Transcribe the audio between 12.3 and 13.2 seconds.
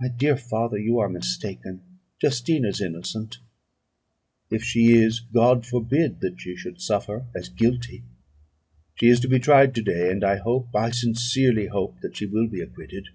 be acquitted."